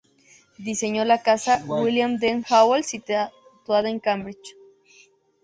Diseñó 0.57 1.05
la 1.05 1.21
casa 1.21 1.63
William 1.67 2.17
Dean 2.17 2.43
Howells, 2.49 2.87
situada 2.87 3.87
en 3.87 3.99
Cambridge. 3.99 4.57